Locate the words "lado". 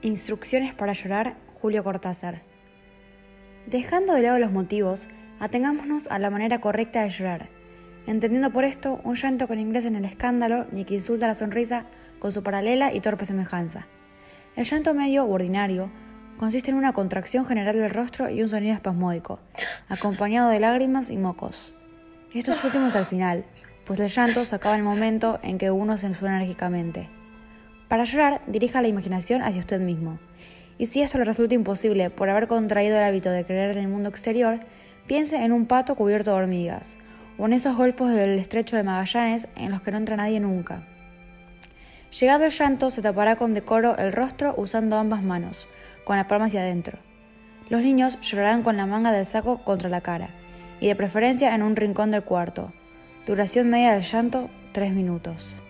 4.22-4.38